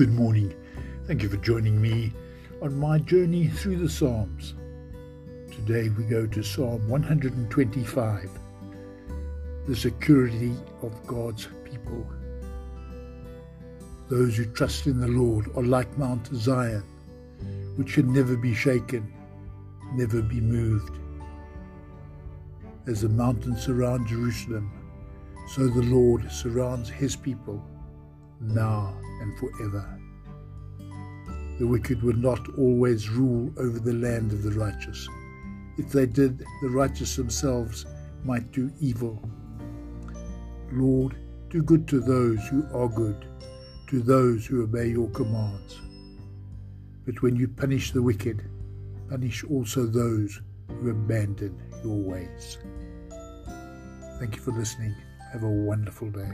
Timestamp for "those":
14.08-14.38, 42.00-42.46, 44.00-44.46, 49.84-50.40